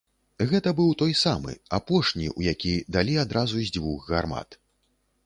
[0.51, 4.49] Гэта быў той самы, апошні, у які далі адразу з дзвюх гармат.